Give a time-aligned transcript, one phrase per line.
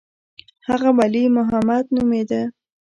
[0.67, 2.41] هغه ولي محمد نومېده.